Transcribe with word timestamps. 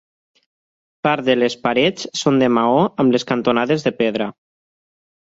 Part 1.07 1.23
de 1.25 1.33
les 1.41 1.55
parets 1.67 2.07
són 2.21 2.41
de 2.43 2.47
maó 2.59 2.79
amb 3.03 3.13
les 3.17 3.25
cantonades 3.33 3.85
de 3.89 3.93
pedra. 3.99 4.29